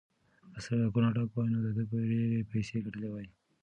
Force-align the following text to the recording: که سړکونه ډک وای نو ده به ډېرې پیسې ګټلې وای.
که 0.53 0.59
سړکونه 0.65 1.09
ډک 1.15 1.29
وای 1.33 1.47
نو 1.53 1.59
ده 1.65 1.71
به 1.75 1.83
ډېرې 2.09 2.47
پیسې 2.51 2.77
ګټلې 2.85 3.09
وای. 3.11 3.27